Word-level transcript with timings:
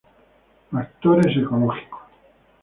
Factores 0.71 1.37
Ecológicos. 1.37 1.99